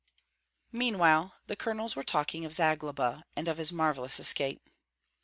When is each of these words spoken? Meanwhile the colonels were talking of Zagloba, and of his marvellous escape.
Meanwhile 0.71 1.35
the 1.45 1.55
colonels 1.55 1.95
were 1.95 2.01
talking 2.01 2.43
of 2.43 2.53
Zagloba, 2.55 3.21
and 3.37 3.47
of 3.47 3.59
his 3.59 3.71
marvellous 3.71 4.19
escape. 4.19 4.67